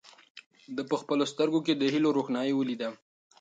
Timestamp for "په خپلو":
0.89-1.23